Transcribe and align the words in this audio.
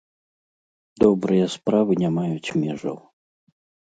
Добрыя 1.03 1.45
справы 1.57 1.93
не 2.03 2.09
маюць 2.17 2.53
межаў! 2.61 2.97